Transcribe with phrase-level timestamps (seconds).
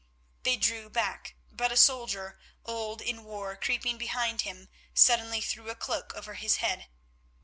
[0.41, 5.75] They drew back, but a soldier, old in war, creeping behind him suddenly threw a
[5.75, 6.87] cloak over his head.